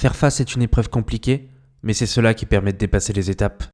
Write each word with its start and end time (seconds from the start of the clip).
Faire 0.00 0.16
face 0.16 0.40
est 0.40 0.54
une 0.54 0.62
épreuve 0.62 0.88
compliquée, 0.88 1.50
mais 1.82 1.92
c'est 1.92 2.06
cela 2.06 2.32
qui 2.32 2.46
permet 2.46 2.72
de 2.72 2.78
dépasser 2.78 3.12
les 3.12 3.30
étapes. 3.30 3.64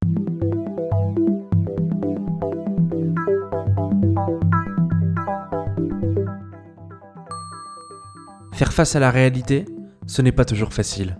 Faire 8.53 8.73
face 8.73 8.97
à 8.97 8.99
la 8.99 9.13
réalité, 9.13 9.67
ce 10.09 10.21
n'est 10.21 10.33
pas 10.33 10.45
toujours 10.45 10.73
facile. 10.73 11.17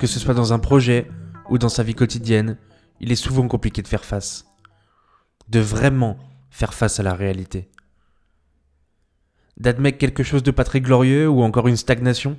Que 0.00 0.08
ce 0.08 0.18
soit 0.18 0.34
dans 0.34 0.52
un 0.52 0.58
projet 0.58 1.08
ou 1.48 1.58
dans 1.58 1.68
sa 1.68 1.84
vie 1.84 1.94
quotidienne, 1.94 2.58
il 2.98 3.12
est 3.12 3.14
souvent 3.14 3.46
compliqué 3.46 3.80
de 3.80 3.86
faire 3.86 4.04
face. 4.04 4.44
De 5.48 5.60
vraiment 5.60 6.18
faire 6.50 6.74
face 6.74 6.98
à 6.98 7.04
la 7.04 7.14
réalité. 7.14 7.70
D'admettre 9.56 9.98
quelque 9.98 10.24
chose 10.24 10.42
de 10.42 10.50
pas 10.50 10.64
très 10.64 10.80
glorieux 10.80 11.28
ou 11.28 11.42
encore 11.42 11.68
une 11.68 11.76
stagnation. 11.76 12.36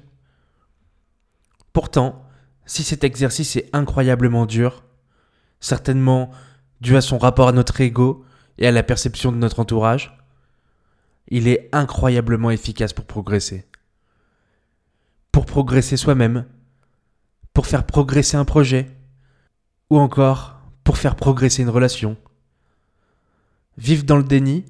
Pourtant, 1.76 2.26
si 2.66 2.84
cet 2.84 3.04
exercice 3.04 3.58
est 3.58 3.70
incroyablement 3.74 4.46
dur, 4.46 4.86
certainement 5.60 6.32
dû 6.80 6.96
à 6.96 7.02
son 7.02 7.18
rapport 7.18 7.50
à 7.50 7.52
notre 7.52 7.82
ego 7.82 8.24
et 8.58 8.66
à 8.66 8.72
la 8.72 8.82
perception 8.82 9.34
de 9.34 9.38
notre 9.38 9.60
entourage, 9.60 10.18
il 11.28 11.50
est 11.50 11.68
incroyablement 11.74 12.50
efficace 12.50 12.94
pour 12.94 13.04
progresser. 13.04 13.66
Pour 15.34 15.46
progresser 15.46 15.98
soi-même, 15.98 16.46
pour 17.54 17.68
faire 17.68 17.86
progresser 17.86 18.38
un 18.38 18.46
projet, 18.46 18.90
ou 19.90 20.00
encore 20.00 20.62
pour 20.86 20.98
faire 20.98 21.18
progresser 21.18 21.62
une 21.62 21.70
relation. 21.70 22.16
Vivre 23.78 24.06
dans 24.06 24.16
le 24.16 24.24
déni, 24.24 24.64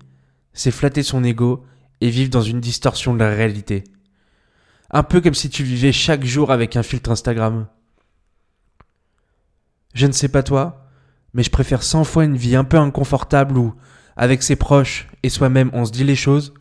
c'est 0.53 0.72
flatter 0.72 1.03
son 1.03 1.23
ego 1.23 1.67
et 2.02 2.09
vivre 2.09 2.31
dans 2.31 2.41
une 2.41 2.61
distorsion 2.61 3.13
de 3.13 3.19
la 3.19 3.30
réalité. 3.30 3.83
Un 4.95 5.04
peu 5.04 5.20
comme 5.20 5.34
si 5.34 5.49
tu 5.49 5.62
vivais 5.66 5.91
chaque 5.91 6.23
jour 6.23 6.54
avec 6.54 6.77
un 6.77 6.81
filtre 6.81 7.12
Instagram. 7.12 7.67
Je 9.94 10.08
ne 10.08 10.13
sais 10.13 10.30
pas 10.30 10.42
toi, 10.42 10.88
mais 11.33 11.44
je 11.44 11.50
préfère 11.50 11.83
cent 11.83 12.06
fois 12.06 12.23
une 12.23 12.38
vie 12.38 12.56
un 12.56 12.64
peu 12.64 12.78
inconfortable 12.78 13.58
où, 13.58 13.75
avec 14.16 14.42
ses 14.42 14.56
proches 14.56 15.09
et 15.22 15.28
soi-même, 15.28 15.69
on 15.73 15.84
se 15.84 15.92
dit 15.92 16.06
les 16.06 16.16
choses, 16.16 16.53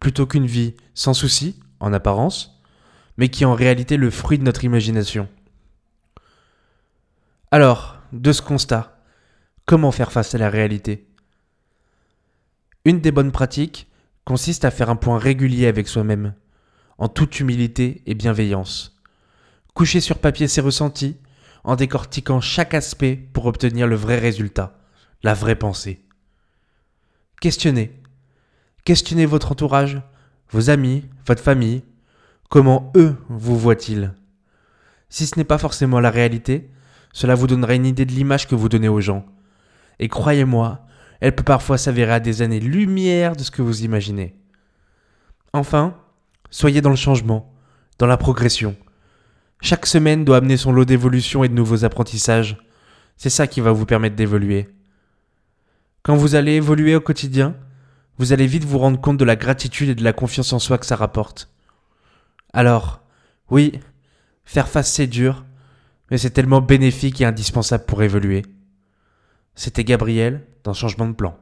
plutôt 0.00 0.26
qu'une 0.26 0.44
vie 0.44 0.74
sans 0.92 1.14
souci, 1.14 1.60
en 1.78 1.92
apparence, 1.92 2.60
mais 3.16 3.28
qui 3.28 3.44
est 3.44 3.46
en 3.46 3.54
réalité 3.54 3.96
le 3.96 4.10
fruit 4.10 4.38
de 4.38 4.44
notre 4.44 4.64
imagination. 4.64 5.28
Alors, 7.52 8.00
de 8.12 8.32
ce 8.32 8.42
constat, 8.42 9.00
comment 9.66 9.92
faire 9.92 10.10
face 10.10 10.34
à 10.34 10.38
la 10.38 10.50
réalité? 10.50 11.06
Une 12.84 13.00
des 13.00 13.12
bonnes 13.12 13.30
pratiques 13.30 13.86
consiste 14.24 14.64
à 14.64 14.72
faire 14.72 14.90
un 14.90 14.96
point 14.96 15.20
régulier 15.20 15.68
avec 15.68 15.86
soi-même, 15.86 16.34
en 16.98 17.08
toute 17.08 17.40
humilité 17.40 18.02
et 18.06 18.14
bienveillance. 18.14 19.00
Coucher 19.74 20.00
sur 20.00 20.18
papier 20.18 20.48
ses 20.48 20.60
ressentis, 20.60 21.16
en 21.64 21.76
décortiquant 21.76 22.40
chaque 22.40 22.74
aspect 22.74 23.16
pour 23.16 23.46
obtenir 23.46 23.86
le 23.86 23.96
vrai 23.96 24.18
résultat, 24.18 24.78
la 25.22 25.34
vraie 25.34 25.56
pensée. 25.56 26.04
Questionnez. 27.40 27.92
Questionnez 28.84 29.26
votre 29.26 29.52
entourage, 29.52 30.00
vos 30.50 30.70
amis, 30.70 31.04
votre 31.26 31.42
famille. 31.42 31.82
Comment 32.48 32.92
eux 32.96 33.16
vous 33.28 33.58
voient-ils? 33.58 34.14
Si 35.08 35.26
ce 35.26 35.38
n'est 35.38 35.44
pas 35.44 35.58
forcément 35.58 36.00
la 36.00 36.10
réalité, 36.10 36.70
cela 37.12 37.34
vous 37.34 37.46
donnera 37.46 37.74
une 37.74 37.86
idée 37.86 38.06
de 38.06 38.12
l'image 38.12 38.48
que 38.48 38.54
vous 38.54 38.68
donnez 38.68 38.88
aux 38.88 39.00
gens. 39.00 39.26
Et 39.98 40.08
croyez-moi, 40.08 40.86
elle 41.20 41.34
peut 41.34 41.44
parfois 41.44 41.78
s'avérer 41.78 42.12
à 42.12 42.20
des 42.20 42.42
années-lumière 42.42 43.36
de 43.36 43.42
ce 43.42 43.50
que 43.50 43.62
vous 43.62 43.84
imaginez. 43.84 44.36
Enfin, 45.52 45.96
soyez 46.50 46.80
dans 46.80 46.90
le 46.90 46.96
changement, 46.96 47.52
dans 47.98 48.06
la 48.06 48.16
progression. 48.16 48.76
Chaque 49.60 49.86
semaine 49.86 50.24
doit 50.24 50.36
amener 50.36 50.56
son 50.56 50.72
lot 50.72 50.84
d'évolution 50.84 51.44
et 51.44 51.48
de 51.48 51.54
nouveaux 51.54 51.84
apprentissages. 51.84 52.56
C'est 53.16 53.30
ça 53.30 53.46
qui 53.46 53.60
va 53.60 53.72
vous 53.72 53.86
permettre 53.86 54.16
d'évoluer. 54.16 54.68
Quand 56.02 56.16
vous 56.16 56.36
allez 56.36 56.52
évoluer 56.52 56.94
au 56.94 57.00
quotidien, 57.00 57.56
vous 58.18 58.32
allez 58.32 58.46
vite 58.46 58.64
vous 58.64 58.78
rendre 58.78 59.00
compte 59.00 59.16
de 59.16 59.24
la 59.24 59.36
gratitude 59.36 59.88
et 59.88 59.94
de 59.94 60.04
la 60.04 60.12
confiance 60.12 60.52
en 60.52 60.58
soi 60.58 60.78
que 60.78 60.86
ça 60.86 60.96
rapporte. 60.96 61.50
Alors, 62.52 63.02
oui, 63.50 63.80
faire 64.44 64.68
face 64.68 64.92
c'est 64.92 65.06
dur, 65.06 65.44
mais 66.10 66.18
c'est 66.18 66.30
tellement 66.30 66.60
bénéfique 66.60 67.20
et 67.20 67.24
indispensable 67.24 67.84
pour 67.84 68.02
évoluer. 68.02 68.42
C'était 69.54 69.84
Gabriel 69.84 70.46
dans 70.64 70.72
Changement 70.72 71.06
de 71.06 71.12
plan. 71.12 71.38